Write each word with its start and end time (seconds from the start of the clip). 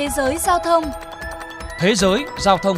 Thế 0.00 0.08
giới 0.16 0.38
giao 0.38 0.58
thông 0.58 0.84
Thế 1.80 1.94
giới 1.94 2.24
giao 2.38 2.58
thông 2.58 2.76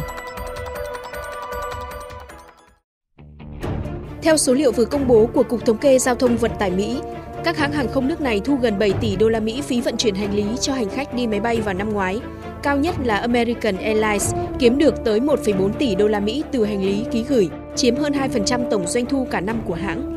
Theo 4.21 4.37
số 4.37 4.53
liệu 4.53 4.71
vừa 4.71 4.85
công 4.85 5.07
bố 5.07 5.29
của 5.33 5.43
Cục 5.43 5.65
Thống 5.65 5.77
kê 5.77 5.99
Giao 5.99 6.15
thông 6.15 6.37
Vận 6.37 6.51
tải 6.59 6.71
Mỹ, 6.71 6.99
các 7.43 7.57
hãng 7.57 7.71
hàng 7.71 7.87
không 7.87 8.07
nước 8.07 8.21
này 8.21 8.41
thu 8.45 8.55
gần 8.55 8.79
7 8.79 8.93
tỷ 9.01 9.15
đô 9.15 9.29
la 9.29 9.39
Mỹ 9.39 9.61
phí 9.61 9.81
vận 9.81 9.97
chuyển 9.97 10.15
hành 10.15 10.33
lý 10.35 10.45
cho 10.61 10.73
hành 10.73 10.89
khách 10.89 11.13
đi 11.13 11.27
máy 11.27 11.39
bay 11.39 11.61
vào 11.61 11.73
năm 11.73 11.93
ngoái. 11.93 12.19
Cao 12.63 12.77
nhất 12.77 12.95
là 13.03 13.17
American 13.17 13.77
Airlines 13.77 14.33
kiếm 14.59 14.77
được 14.77 14.93
tới 15.05 15.19
1,4 15.19 15.73
tỷ 15.73 15.95
đô 15.95 16.07
la 16.07 16.19
Mỹ 16.19 16.43
từ 16.51 16.65
hành 16.65 16.83
lý 16.83 17.05
ký 17.11 17.23
gửi, 17.29 17.49
chiếm 17.75 17.95
hơn 17.95 18.13
2% 18.13 18.69
tổng 18.71 18.87
doanh 18.87 19.05
thu 19.05 19.27
cả 19.31 19.39
năm 19.39 19.61
của 19.65 19.75
hãng. 19.75 20.13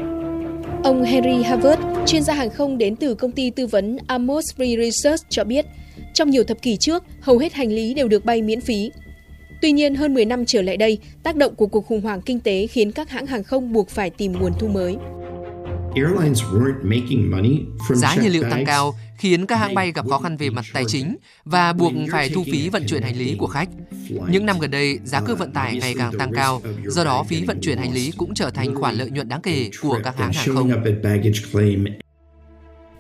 Ông 0.85 1.03
Henry 1.03 1.43
Harvard, 1.43 1.83
chuyên 2.07 2.23
gia 2.23 2.35
hàng 2.35 2.51
không 2.51 2.79
đến 2.79 2.97
từ 2.97 3.15
công 3.15 3.33
ty 3.33 3.51
tư 3.51 3.67
vấn 3.67 3.99
Amos 4.07 4.45
Free 4.57 4.81
Research 4.81 5.25
cho 5.29 5.45
biết, 5.45 5.67
trong 6.17 6.31
nhiều 6.31 6.45
thập 6.45 6.63
kỷ 6.63 6.77
trước, 6.77 7.05
hầu 7.21 7.39
hết 7.39 7.53
hành 7.53 7.73
lý 7.73 7.95
đều 7.95 8.09
được 8.09 8.25
bay 8.25 8.43
miễn 8.43 8.61
phí. 8.61 8.91
Tuy 9.63 9.73
nhiên, 9.73 9.95
hơn 9.95 10.15
10 10.15 10.25
năm 10.25 10.45
trở 10.47 10.63
lại 10.63 10.77
đây, 10.77 10.99
tác 11.23 11.37
động 11.37 11.55
của 11.55 11.67
cuộc 11.67 11.87
khủng 11.87 12.01
hoảng 12.01 12.21
kinh 12.21 12.41
tế 12.41 12.67
khiến 12.67 12.93
các 12.93 13.11
hãng 13.11 13.27
hàng 13.27 13.45
không 13.45 13.73
buộc 13.73 13.89
phải 13.89 14.11
tìm 14.11 14.33
nguồn 14.33 14.53
thu 14.59 14.69
mới. 14.69 14.97
Giá 17.95 18.15
nhiên 18.15 18.33
liệu 18.33 18.43
tăng 18.51 18.65
cao 18.67 18.95
khiến 19.19 19.47
các 19.47 19.57
hãng 19.57 19.75
bay 19.75 19.93
gặp 19.93 20.07
khó 20.09 20.19
khăn 20.19 20.37
về 20.37 20.51
mặt 20.51 20.65
tài 20.73 20.85
chính 20.89 21.17
và 21.45 21.73
buộc 21.73 21.93
phải 22.13 22.31
thu 22.35 22.45
phí 22.45 22.69
vận 22.69 22.87
chuyển 22.87 23.03
hành 23.03 23.17
lý 23.17 23.37
của 23.39 23.47
khách. 23.47 23.69
Những 24.31 24.47
năm 24.47 24.59
gần 24.59 24.71
đây, 24.71 24.99
giá 25.05 25.21
cước 25.21 25.39
vận 25.39 25.53
tải 25.53 25.79
ngày 25.79 25.95
càng 25.99 26.13
tăng 26.19 26.33
cao, 26.33 26.63
do 26.87 27.05
đó 27.05 27.23
phí 27.23 27.45
vận 27.45 27.61
chuyển 27.61 27.79
hành 27.79 27.93
lý 27.93 28.13
cũng 28.17 28.35
trở 28.35 28.51
thành 28.51 28.75
khoản 28.75 28.95
lợi 28.95 29.11
nhuận 29.11 29.29
đáng 29.29 29.41
kể 29.43 29.71
của 29.83 30.01
các 30.05 30.17
hãng 30.19 30.33
hàng 30.33 30.55
không. 30.55 30.71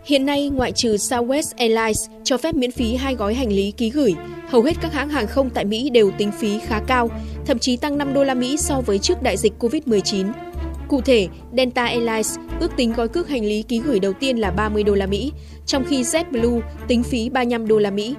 Hiện 0.06 0.26
nay, 0.26 0.48
ngoại 0.48 0.72
trừ 0.72 0.96
Southwest 0.96 1.52
Airlines 1.56 2.08
cho 2.24 2.36
phép 2.36 2.54
miễn 2.54 2.70
phí 2.70 2.94
hai 2.94 3.14
gói 3.14 3.34
hành 3.34 3.52
lý 3.52 3.70
ký 3.70 3.90
gửi, 3.90 4.14
hầu 4.48 4.62
hết 4.62 4.72
các 4.82 4.92
hãng 4.92 5.08
hàng 5.08 5.26
không 5.26 5.50
tại 5.50 5.64
Mỹ 5.64 5.90
đều 5.90 6.10
tính 6.18 6.30
phí 6.38 6.58
khá 6.58 6.80
cao, 6.86 7.10
thậm 7.46 7.58
chí 7.58 7.76
tăng 7.76 7.98
5 7.98 8.14
đô 8.14 8.24
la 8.24 8.34
Mỹ 8.34 8.56
so 8.56 8.80
với 8.80 8.98
trước 8.98 9.22
đại 9.22 9.36
dịch 9.36 9.52
Covid-19. 9.58 10.32
Cụ 10.88 11.00
thể, 11.00 11.28
Delta 11.56 11.84
Airlines 11.84 12.36
ước 12.60 12.72
tính 12.76 12.92
gói 12.92 13.08
cước 13.08 13.28
hành 13.28 13.44
lý 13.44 13.62
ký 13.62 13.78
gửi 13.78 14.00
đầu 14.00 14.12
tiên 14.12 14.36
là 14.36 14.50
30 14.50 14.82
đô 14.82 14.94
la 14.94 15.06
Mỹ, 15.06 15.32
trong 15.66 15.84
khi 15.84 16.02
JetBlue 16.02 16.60
tính 16.88 17.02
phí 17.02 17.28
35 17.28 17.68
đô 17.68 17.78
la 17.78 17.90
Mỹ. 17.90 18.14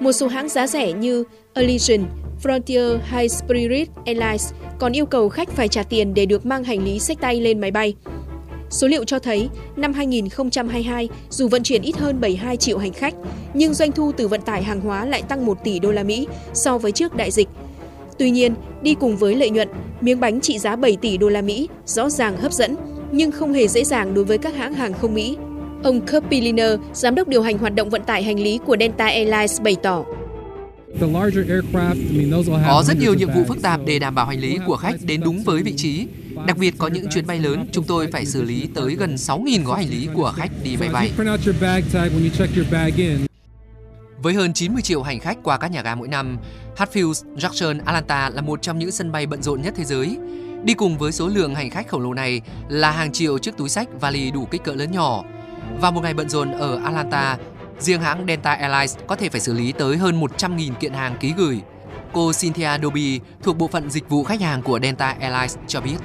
Một 0.00 0.12
số 0.12 0.28
hãng 0.28 0.48
giá 0.48 0.66
rẻ 0.66 0.92
như 0.92 1.24
Allegiant, 1.54 2.06
Frontier 2.42 2.98
hay 3.04 3.28
Spirit 3.28 3.88
Airlines 4.06 4.52
còn 4.78 4.92
yêu 4.92 5.06
cầu 5.06 5.28
khách 5.28 5.50
phải 5.50 5.68
trả 5.68 5.82
tiền 5.82 6.14
để 6.14 6.26
được 6.26 6.46
mang 6.46 6.64
hành 6.64 6.84
lý 6.84 6.98
sách 6.98 7.18
tay 7.20 7.40
lên 7.40 7.60
máy 7.60 7.70
bay. 7.70 7.94
Số 8.70 8.86
liệu 8.86 9.04
cho 9.04 9.18
thấy, 9.18 9.48
năm 9.76 9.92
2022, 9.92 11.08
dù 11.30 11.48
vận 11.48 11.62
chuyển 11.62 11.82
ít 11.82 11.96
hơn 11.96 12.20
72 12.20 12.56
triệu 12.56 12.78
hành 12.78 12.92
khách, 12.92 13.14
nhưng 13.54 13.74
doanh 13.74 13.92
thu 13.92 14.12
từ 14.12 14.28
vận 14.28 14.40
tải 14.40 14.62
hàng 14.62 14.80
hóa 14.80 15.06
lại 15.06 15.22
tăng 15.22 15.46
1 15.46 15.64
tỷ 15.64 15.78
đô 15.78 15.90
la 15.90 16.02
Mỹ 16.02 16.26
so 16.54 16.78
với 16.78 16.92
trước 16.92 17.16
đại 17.16 17.30
dịch. 17.30 17.48
Tuy 18.18 18.30
nhiên, 18.30 18.54
đi 18.82 18.94
cùng 18.94 19.16
với 19.16 19.34
lợi 19.34 19.50
nhuận, 19.50 19.68
miếng 20.00 20.20
bánh 20.20 20.40
trị 20.40 20.58
giá 20.58 20.76
7 20.76 20.96
tỷ 20.96 21.16
đô 21.16 21.28
la 21.28 21.42
Mỹ 21.42 21.68
rõ 21.86 22.10
ràng 22.10 22.36
hấp 22.36 22.52
dẫn, 22.52 22.76
nhưng 23.12 23.32
không 23.32 23.52
hề 23.52 23.68
dễ 23.68 23.84
dàng 23.84 24.14
đối 24.14 24.24
với 24.24 24.38
các 24.38 24.54
hãng 24.54 24.74
hàng 24.74 24.92
không 24.92 25.14
Mỹ. 25.14 25.36
Ông 25.82 26.00
Kurt 26.00 26.24
Piliner, 26.30 26.72
giám 26.92 27.14
đốc 27.14 27.28
điều 27.28 27.42
hành 27.42 27.58
hoạt 27.58 27.74
động 27.74 27.90
vận 27.90 28.02
tải 28.02 28.22
hành 28.22 28.40
lý 28.40 28.58
của 28.66 28.76
Delta 28.80 29.06
Airlines 29.06 29.60
bày 29.60 29.76
tỏ. 29.82 30.04
Có 32.66 32.82
rất 32.86 32.98
nhiều 33.00 33.14
nhiệm 33.14 33.28
vụ 33.34 33.44
phức 33.48 33.62
tạp 33.62 33.80
để 33.86 33.98
đảm 33.98 34.14
bảo 34.14 34.26
hành 34.26 34.40
lý 34.40 34.58
của 34.66 34.76
khách 34.76 34.94
đến 35.02 35.20
đúng 35.24 35.42
với 35.42 35.62
vị 35.62 35.74
trí. 35.76 36.06
Đặc 36.46 36.58
biệt 36.58 36.74
có 36.78 36.88
những 36.88 37.08
chuyến 37.10 37.26
bay 37.26 37.38
lớn, 37.38 37.68
chúng 37.72 37.84
tôi 37.84 38.08
phải 38.12 38.26
xử 38.26 38.42
lý 38.42 38.68
tới 38.74 38.94
gần 38.94 39.14
6.000 39.14 39.64
gói 39.64 39.84
hành 39.84 39.90
lý 39.90 40.08
của 40.14 40.32
khách 40.36 40.50
đi 40.62 40.76
máy 40.76 40.88
bay. 40.88 41.12
Với 44.22 44.34
hơn 44.34 44.52
90 44.52 44.82
triệu 44.82 45.02
hành 45.02 45.20
khách 45.20 45.38
qua 45.42 45.58
các 45.58 45.70
nhà 45.70 45.82
ga 45.82 45.94
mỗi 45.94 46.08
năm, 46.08 46.38
Hatfield 46.76 47.12
Jackson 47.36 47.80
Atlanta 47.84 48.30
là 48.30 48.42
một 48.42 48.62
trong 48.62 48.78
những 48.78 48.90
sân 48.90 49.12
bay 49.12 49.26
bận 49.26 49.42
rộn 49.42 49.62
nhất 49.62 49.74
thế 49.76 49.84
giới. 49.84 50.16
Đi 50.64 50.74
cùng 50.74 50.98
với 50.98 51.12
số 51.12 51.28
lượng 51.28 51.54
hành 51.54 51.70
khách 51.70 51.88
khổng 51.88 52.02
lồ 52.02 52.14
này 52.14 52.40
là 52.68 52.90
hàng 52.90 53.12
triệu 53.12 53.38
chiếc 53.38 53.56
túi 53.56 53.68
sách 53.68 53.88
vali 54.00 54.30
đủ 54.30 54.44
kích 54.44 54.64
cỡ 54.64 54.72
lớn 54.72 54.92
nhỏ. 54.92 55.24
Vào 55.80 55.92
một 55.92 56.00
ngày 56.00 56.14
bận 56.14 56.28
rộn 56.28 56.52
ở 56.52 56.80
Atlanta, 56.84 57.38
riêng 57.78 58.00
hãng 58.00 58.24
Delta 58.28 58.52
Airlines 58.52 58.96
có 59.06 59.16
thể 59.16 59.28
phải 59.28 59.40
xử 59.40 59.52
lý 59.52 59.72
tới 59.72 59.96
hơn 59.96 60.20
100.000 60.20 60.74
kiện 60.74 60.92
hàng 60.92 61.16
ký 61.20 61.32
gửi. 61.36 61.60
Cô 62.12 62.32
Cynthia 62.40 62.68
Doby 62.82 63.20
thuộc 63.42 63.58
bộ 63.58 63.68
phận 63.68 63.90
dịch 63.90 64.08
vụ 64.08 64.24
khách 64.24 64.40
hàng 64.40 64.62
của 64.62 64.78
Delta 64.82 65.16
Airlines 65.20 65.56
cho 65.66 65.80
biết. 65.80 65.96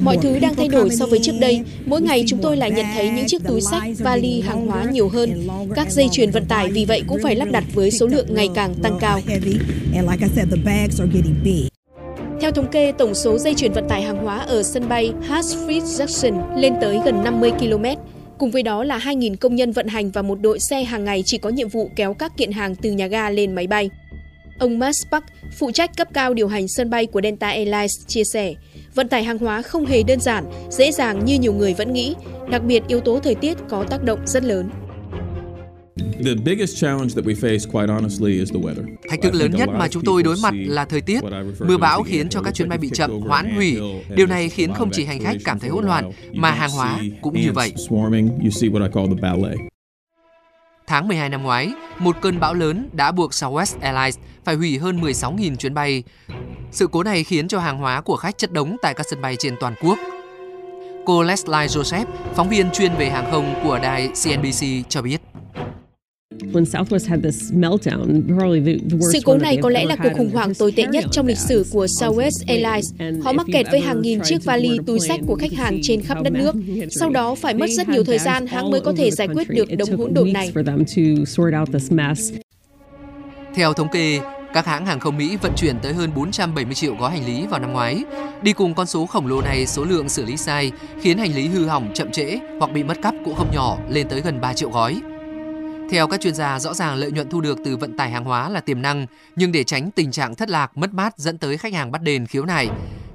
Mọi 0.00 0.16
thứ 0.22 0.38
đang 0.38 0.54
thay 0.54 0.68
đổi 0.68 0.90
so 0.90 1.06
với 1.06 1.18
trước 1.22 1.32
đây. 1.40 1.64
Mỗi 1.86 2.02
ngày 2.02 2.24
chúng 2.26 2.38
tôi 2.42 2.56
lại 2.56 2.70
nhận 2.70 2.86
thấy 2.94 3.10
những 3.10 3.26
chiếc 3.26 3.42
túi 3.48 3.60
sách, 3.60 3.82
vali, 3.98 4.40
hàng 4.40 4.66
hóa 4.66 4.84
nhiều 4.84 5.08
hơn. 5.08 5.48
Các 5.74 5.90
dây 5.90 6.08
chuyền 6.12 6.30
vận 6.30 6.46
tải 6.46 6.68
vì 6.72 6.84
vậy 6.84 7.02
cũng 7.08 7.18
phải 7.22 7.36
lắp 7.36 7.48
đặt 7.50 7.64
với 7.74 7.90
số 7.90 8.06
lượng 8.06 8.34
ngày 8.34 8.48
càng 8.54 8.74
tăng 8.82 8.98
cao. 9.00 9.20
Theo 12.40 12.52
thống 12.52 12.70
kê, 12.70 12.92
tổng 12.92 13.14
số 13.14 13.38
dây 13.38 13.54
chuyền 13.54 13.72
vận 13.72 13.88
tải 13.88 14.02
hàng 14.02 14.24
hóa 14.24 14.38
ở 14.38 14.62
sân 14.62 14.88
bay 14.88 15.12
Hartsfield 15.28 15.82
Jackson 15.82 16.56
lên 16.56 16.74
tới 16.80 16.98
gần 17.04 17.24
50 17.24 17.50
km. 17.50 17.84
Cùng 18.38 18.50
với 18.50 18.62
đó 18.62 18.84
là 18.84 18.98
2.000 18.98 19.36
công 19.36 19.54
nhân 19.54 19.72
vận 19.72 19.86
hành 19.86 20.10
và 20.10 20.22
một 20.22 20.40
đội 20.40 20.58
xe 20.60 20.84
hàng 20.84 21.04
ngày 21.04 21.22
chỉ 21.26 21.38
có 21.38 21.50
nhiệm 21.50 21.68
vụ 21.68 21.90
kéo 21.96 22.14
các 22.14 22.36
kiện 22.36 22.52
hàng 22.52 22.74
từ 22.74 22.90
nhà 22.90 23.06
ga 23.06 23.30
lên 23.30 23.54
máy 23.54 23.66
bay. 23.66 23.90
Ông 24.58 24.78
Max 24.78 25.06
Park, 25.10 25.24
phụ 25.58 25.70
trách 25.70 25.96
cấp 25.96 26.08
cao 26.12 26.34
điều 26.34 26.48
hành 26.48 26.68
sân 26.68 26.90
bay 26.90 27.06
của 27.06 27.20
Delta 27.22 27.48
Airlines, 27.48 27.92
chia 28.06 28.24
sẻ, 28.24 28.54
vận 28.94 29.08
tải 29.08 29.24
hàng 29.24 29.38
hóa 29.38 29.62
không 29.62 29.86
hề 29.86 30.02
đơn 30.02 30.20
giản, 30.20 30.44
dễ 30.70 30.92
dàng 30.92 31.24
như 31.24 31.38
nhiều 31.38 31.52
người 31.52 31.74
vẫn 31.74 31.92
nghĩ, 31.92 32.14
đặc 32.50 32.62
biệt 32.64 32.82
yếu 32.88 33.00
tố 33.00 33.18
thời 33.18 33.34
tiết 33.34 33.58
có 33.68 33.84
tác 33.84 34.02
động 34.02 34.18
rất 34.26 34.44
lớn. 34.44 34.70
Thách 39.08 39.22
thức 39.22 39.34
lớn 39.34 39.50
nhất 39.56 39.68
mà 39.78 39.88
chúng 39.88 40.04
tôi 40.04 40.22
đối 40.22 40.36
mặt 40.42 40.54
là 40.56 40.84
thời 40.84 41.00
tiết. 41.00 41.20
Mưa 41.60 41.76
bão 41.76 42.02
khiến 42.02 42.28
cho 42.28 42.42
các 42.42 42.54
chuyến 42.54 42.68
bay 42.68 42.78
bị 42.78 42.90
chậm, 42.94 43.20
hoãn 43.20 43.54
hủy. 43.54 43.78
Điều 44.16 44.26
này 44.26 44.48
khiến 44.48 44.74
không 44.74 44.90
chỉ 44.92 45.04
hành 45.04 45.20
khách 45.20 45.36
cảm 45.44 45.58
thấy 45.58 45.70
hỗn 45.70 45.84
loạn, 45.84 46.10
mà 46.34 46.50
hàng 46.50 46.70
hóa 46.70 47.00
cũng 47.22 47.34
như 47.34 47.52
vậy. 47.52 47.72
Tháng 50.86 51.08
12 51.08 51.28
năm 51.28 51.42
ngoái, 51.42 51.72
một 51.98 52.16
cơn 52.22 52.40
bão 52.40 52.54
lớn 52.54 52.88
đã 52.92 53.12
buộc 53.12 53.30
Southwest 53.30 53.76
Airlines 53.80 54.18
phải 54.44 54.54
hủy 54.54 54.78
hơn 54.78 55.00
16.000 55.00 55.56
chuyến 55.56 55.74
bay. 55.74 56.02
Sự 56.72 56.86
cố 56.86 57.02
này 57.02 57.24
khiến 57.24 57.48
cho 57.48 57.58
hàng 57.58 57.78
hóa 57.78 58.00
của 58.00 58.16
khách 58.16 58.38
chất 58.38 58.52
đống 58.52 58.76
tại 58.82 58.94
các 58.94 59.06
sân 59.10 59.20
bay 59.22 59.36
trên 59.36 59.54
toàn 59.60 59.74
quốc. 59.80 59.98
Cô 61.06 61.22
Leslie 61.22 61.66
Joseph, 61.66 62.04
phóng 62.34 62.48
viên 62.48 62.70
chuyên 62.70 62.94
về 62.98 63.10
hàng 63.10 63.30
không 63.30 63.54
của 63.64 63.78
đài 63.78 64.08
CNBC 64.08 64.66
cho 64.88 65.02
biết. 65.02 65.20
Sự 69.12 69.18
cố 69.24 69.36
này 69.36 69.58
có 69.62 69.70
lẽ 69.70 69.84
là 69.84 69.96
cuộc 69.96 70.10
khủng 70.16 70.30
hoảng 70.30 70.54
tồi 70.54 70.72
tệ 70.72 70.86
nhất 70.86 71.04
trong 71.12 71.26
lịch 71.26 71.38
sử 71.38 71.66
của 71.72 71.86
Southwest 71.86 72.44
Airlines. 72.46 72.94
Họ 73.24 73.32
mắc 73.32 73.46
kẹt 73.52 73.66
với 73.70 73.80
hàng 73.80 74.02
nghìn 74.02 74.20
chiếc 74.24 74.44
vali, 74.44 74.78
túi 74.86 75.00
sách 75.00 75.20
của 75.26 75.34
khách 75.34 75.52
hàng 75.52 75.78
trên 75.82 76.02
khắp 76.02 76.18
đất 76.22 76.32
nước. 76.32 76.54
Sau 76.90 77.10
đó 77.10 77.34
phải 77.34 77.54
mất 77.54 77.70
rất 77.70 77.88
nhiều 77.88 78.04
thời 78.04 78.18
gian 78.18 78.46
hãng 78.46 78.70
mới 78.70 78.80
có 78.80 78.92
thể 78.96 79.10
giải 79.10 79.28
quyết 79.28 79.48
được 79.50 79.68
đống 79.78 79.96
hỗn 79.98 80.14
độn 80.14 80.32
này. 80.32 80.52
Theo 83.54 83.72
thống 83.72 83.88
kê, 83.92 84.20
các 84.54 84.66
hãng 84.66 84.86
hàng 84.86 85.00
không 85.00 85.16
Mỹ 85.16 85.36
vận 85.42 85.52
chuyển 85.56 85.76
tới 85.82 85.92
hơn 85.92 86.10
470 86.16 86.74
triệu 86.74 86.94
gói 86.94 87.10
hành 87.10 87.26
lý 87.26 87.46
vào 87.46 87.60
năm 87.60 87.72
ngoái. 87.72 88.02
Đi 88.42 88.52
cùng 88.52 88.74
con 88.74 88.86
số 88.86 89.06
khổng 89.06 89.26
lồ 89.26 89.40
này, 89.42 89.66
số 89.66 89.84
lượng 89.84 90.08
xử 90.08 90.24
lý 90.24 90.36
sai 90.36 90.72
khiến 91.00 91.18
hành 91.18 91.34
lý 91.34 91.46
hư 91.46 91.66
hỏng 91.66 91.90
chậm 91.94 92.10
trễ 92.10 92.38
hoặc 92.58 92.72
bị 92.72 92.82
mất 92.82 93.02
cắp 93.02 93.14
cũng 93.24 93.34
không 93.34 93.50
nhỏ, 93.54 93.78
lên 93.90 94.08
tới 94.08 94.20
gần 94.20 94.40
3 94.40 94.52
triệu 94.52 94.70
gói. 94.70 95.00
Theo 95.90 96.08
các 96.08 96.20
chuyên 96.20 96.34
gia, 96.34 96.58
rõ 96.58 96.74
ràng 96.74 96.94
lợi 96.96 97.12
nhuận 97.12 97.28
thu 97.30 97.40
được 97.40 97.58
từ 97.64 97.76
vận 97.76 97.96
tải 97.96 98.10
hàng 98.10 98.24
hóa 98.24 98.48
là 98.48 98.60
tiềm 98.60 98.82
năng, 98.82 99.06
nhưng 99.36 99.52
để 99.52 99.64
tránh 99.64 99.90
tình 99.90 100.10
trạng 100.10 100.34
thất 100.34 100.48
lạc, 100.48 100.76
mất 100.76 100.94
mát 100.94 101.18
dẫn 101.18 101.38
tới 101.38 101.58
khách 101.58 101.72
hàng 101.72 101.90
bắt 101.90 102.02
đền 102.02 102.26
khiếu 102.26 102.44
nại, 102.44 102.70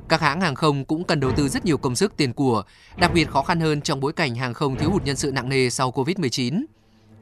các 0.09 0.21
hãng 0.21 0.41
hàng 0.41 0.55
không 0.55 0.85
cũng 0.85 1.03
cần 1.03 1.19
đầu 1.19 1.31
tư 1.37 1.49
rất 1.49 1.65
nhiều 1.65 1.77
công 1.77 1.95
sức 1.95 2.17
tiền 2.17 2.33
của, 2.33 2.63
đặc 2.97 3.11
biệt 3.13 3.29
khó 3.29 3.41
khăn 3.43 3.59
hơn 3.59 3.81
trong 3.81 3.99
bối 3.99 4.13
cảnh 4.13 4.35
hàng 4.35 4.53
không 4.53 4.75
thiếu 4.75 4.89
hụt 4.91 5.03
nhân 5.05 5.15
sự 5.15 5.31
nặng 5.31 5.49
nề 5.49 5.69
sau 5.69 5.91
Covid-19. 5.91 6.63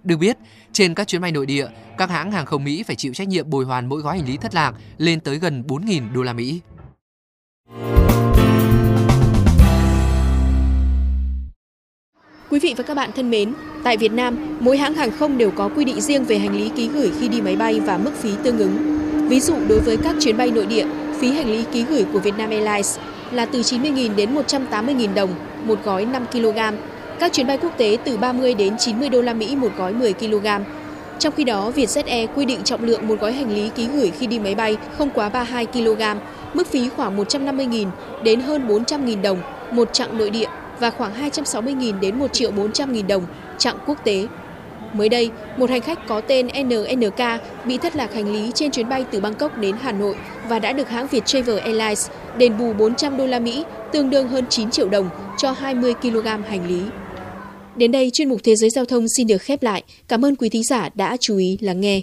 Được 0.04 0.18
biết, 0.18 0.38
trên 0.74 0.94
các 0.94 1.08
chuyến 1.08 1.22
bay 1.22 1.31
nội 1.31 1.46
địa, 1.46 1.68
các 1.98 2.10
hãng 2.10 2.31
hàng 2.31 2.46
không 2.46 2.64
Mỹ 2.64 2.84
phải 2.84 2.96
chịu 2.96 3.14
trách 3.14 3.28
nhiệm 3.28 3.50
bồi 3.50 3.66
hoàn 3.66 3.90
mỗi 3.90 4.02
gói 4.02 4.18
hành 4.18 4.28
lý 4.28 4.38
thất 4.38 4.56
lạc 4.56 4.74
lên 4.98 5.20
tới 5.20 5.38
gần 5.38 5.64
4.000 5.68 6.14
đô 6.14 6.24
la 6.24 6.34
Mỹ. 6.34 6.62
Quý 12.50 12.60
vị 12.60 12.74
và 12.78 12.84
các 12.84 12.94
bạn 12.94 13.12
thân 13.16 13.30
mến, 13.30 13.54
tại 13.83 13.98
Việt 13.98 14.12
Nam, 14.12 14.57
mỗi 14.60 14.78
hãng 14.78 14.94
hàng 14.94 15.12
không 15.12 15.38
đều 15.38 15.51
có 15.51 15.69
quy 15.75 15.86
định 15.86 16.01
riêng 16.01 16.24
về 16.24 16.38
hành 16.38 16.56
lý 16.56 16.69
ký 16.75 16.89
gửi 16.94 17.12
khi 17.19 17.28
đi 17.28 17.42
máy 17.42 17.56
bay 17.56 17.80
và 17.80 17.98
mức 17.98 18.12
phí 18.16 18.30
tương 18.44 18.57
ứng. 18.57 18.78
Ví 19.30 19.39
dụ 19.39 19.54
đối 19.68 19.80
với 19.80 19.98
các 19.98 20.16
chuyến 20.19 20.38
bay 20.38 20.51
nội 20.51 20.66
địa, 20.66 20.86
phí 21.19 21.31
hành 21.31 21.51
lý 21.51 21.63
ký 21.72 21.83
gửi 21.89 22.06
của 22.13 22.19
Vietnam 22.19 22.50
Airlines 22.50 22.98
là 23.31 23.45
từ 23.45 23.62
90.000 23.62 24.16
đến 24.16 24.36
180.000 24.36 25.13
đồng 25.13 25.30
một 25.66 25.80
gói 25.86 26.06
5 26.06 26.25
kg. 26.31 26.57
Các 27.19 27.33
chuyến 27.33 27.48
bay 27.48 27.57
quốc 27.57 27.78
tế 27.78 27.98
từ 28.06 28.18
30 28.18 28.54
đến 28.54 28.78
90 28.78 29.10
đô 29.10 29.22
la 29.22 29.33
Mỹ 29.33 29.56
một 29.56 29.72
gói 29.78 29.94
10 29.94 30.13
kg. 30.13 30.48
Trong 31.19 31.34
khi 31.38 31.44
đó, 31.44 31.72
Vietjet 31.75 32.07
Air 32.07 32.30
quy 32.36 32.45
định 32.45 32.63
trọng 32.63 32.84
lượng 32.84 33.07
một 33.07 33.19
gói 33.19 33.34
hành 33.34 33.56
lý 33.56 33.69
ký 33.75 33.88
gửi 33.88 34.12
khi 34.19 34.27
đi 34.27 34.39
máy 34.39 34.56
bay 34.56 34.77
không 34.98 35.10
quá 35.10 35.30
32 35.30 35.66
kg, 35.66 36.01
mức 36.54 36.68
phí 36.68 36.89
khoảng 36.89 37.18
150.000 37.18 37.88
đến 38.24 38.42
hơn 38.42 38.68
400.000 38.68 39.22
đồng 39.22 39.38
một 39.72 39.94
chặng 39.94 40.18
nội 40.18 40.30
địa 40.30 40.48
và 40.81 40.89
khoảng 40.89 41.30
260.000 41.30 42.00
đến 42.00 42.19
1 42.19 42.33
triệu 42.33 42.51
400.000 42.51 43.07
đồng 43.07 43.25
chặng 43.57 43.78
quốc 43.88 43.98
tế. 44.04 44.28
Mới 44.94 45.10
đây, 45.10 45.30
một 45.57 45.69
hành 45.69 45.81
khách 45.81 46.07
có 46.07 46.22
tên 46.22 46.48
NNK 46.48 47.22
bị 47.66 47.78
thất 47.78 47.95
lạc 47.95 48.13
hành 48.13 48.33
lý 48.33 48.51
trên 48.56 48.72
chuyến 48.72 48.89
bay 48.89 49.06
từ 49.12 49.19
Bangkok 49.19 49.57
đến 49.57 49.75
Hà 49.81 49.92
Nội 49.92 50.16
và 50.50 50.60
đã 50.60 50.74
được 50.74 50.89
hãng 50.89 51.07
Viettravel 51.07 51.57
Airlines 51.57 52.10
đền 52.38 52.57
bù 52.57 52.74
400 52.74 53.18
đô 53.18 53.25
la 53.25 53.39
Mỹ, 53.39 53.63
tương 53.92 54.10
đương 54.10 54.28
hơn 54.28 54.45
9 54.50 54.72
triệu 54.72 54.89
đồng 54.89 55.10
cho 55.38 55.51
20 55.51 55.94
kg 55.94 56.25
hành 56.25 56.68
lý. 56.68 56.81
Đến 57.75 57.92
đây 57.92 58.12
chuyên 58.13 58.30
mục 58.30 58.39
Thế 58.44 58.56
giới 58.56 58.69
giao 58.69 58.86
thông 58.86 59.06
xin 59.18 59.27
được 59.27 59.42
khép 59.42 59.63
lại. 59.63 59.84
Cảm 60.07 60.25
ơn 60.25 60.36
quý 60.36 60.50
thính 60.50 60.63
giả 60.63 60.89
đã 60.95 61.18
chú 61.19 61.38
ý 61.38 61.57
lắng 61.62 61.81
nghe. 61.81 62.01